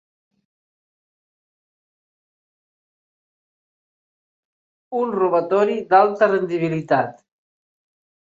Un 5.01 5.13
robatori 5.19 5.75
d'alta 5.91 6.33
rendibilitat. 6.33 7.21